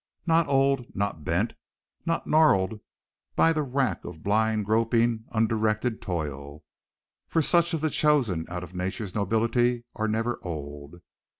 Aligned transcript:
Not 0.25 0.47
old, 0.47 0.87
not 0.95 1.23
bent, 1.23 1.53
not 2.07 2.25
gnarled 2.25 2.79
by 3.35 3.53
the 3.53 3.61
rack 3.61 4.03
of 4.03 4.23
blind 4.23 4.65
groping, 4.65 5.25
undirected 5.31 6.01
toil, 6.01 6.63
for 7.27 7.43
such 7.43 7.75
of 7.75 7.81
the 7.81 7.91
chosen 7.91 8.47
out 8.49 8.63
of 8.63 8.73
nature's 8.73 9.13
nobility 9.13 9.83
are 9.95 10.07
never 10.07 10.39
old. 10.41 11.01